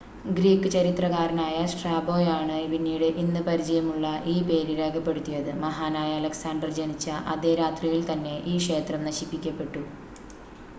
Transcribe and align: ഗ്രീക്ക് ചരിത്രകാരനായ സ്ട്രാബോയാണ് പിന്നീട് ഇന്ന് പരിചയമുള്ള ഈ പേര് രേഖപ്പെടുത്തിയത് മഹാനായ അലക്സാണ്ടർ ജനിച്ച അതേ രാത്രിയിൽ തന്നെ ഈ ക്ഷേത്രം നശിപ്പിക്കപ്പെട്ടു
ഗ്രീക്ക് 0.27 0.69
ചരിത്രകാരനായ 0.71 1.57
സ്ട്രാബോയാണ് 1.71 2.55
പിന്നീട് 2.71 3.05
ഇന്ന് 3.19 3.41
പരിചയമുള്ള 3.43 4.05
ഈ 4.27 4.45
പേര് 4.47 4.73
രേഖപ്പെടുത്തിയത് 4.79 5.51
മഹാനായ 5.61 6.17
അലക്സാണ്ടർ 6.17 6.71
ജനിച്ച 6.79 7.05
അതേ 7.33 7.53
രാത്രിയിൽ 7.61 8.03
തന്നെ 8.11 8.35
ഈ 8.47 8.57
ക്ഷേത്രം 8.59 9.03
നശിപ്പിക്കപ്പെട്ടു 9.05 9.83